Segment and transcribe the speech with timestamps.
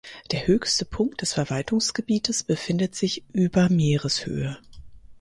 [0.31, 4.57] Der höchste Punkt des Verwaltungsgebietes befindet sich über Meereshöhe.